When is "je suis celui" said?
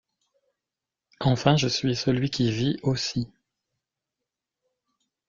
1.57-2.31